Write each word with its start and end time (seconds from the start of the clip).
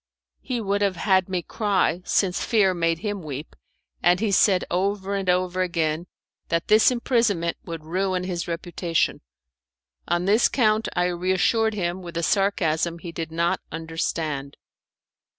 He 0.41 0.59
would 0.59 0.81
have 0.81 0.95
had 0.95 1.29
me 1.29 1.43
cry, 1.43 2.01
since 2.05 2.43
fear 2.43 2.73
made 2.73 3.01
him 3.05 3.21
weep, 3.21 3.55
and 4.01 4.19
he 4.19 4.31
said 4.31 4.65
over 4.71 5.13
and 5.13 5.29
over 5.29 5.61
again 5.61 6.07
that 6.47 6.69
this 6.69 6.89
imprisonment 6.89 7.57
would 7.65 7.83
ruin 7.85 8.23
his 8.23 8.47
reputation. 8.47 9.21
On 10.07 10.25
this 10.25 10.49
count 10.49 10.87
I 10.95 11.05
reassured 11.05 11.75
him 11.75 12.01
with 12.01 12.17
a 12.17 12.23
sarcasm 12.23 12.97
he 12.97 13.11
did 13.11 13.31
not 13.31 13.61
understand. 13.71 14.57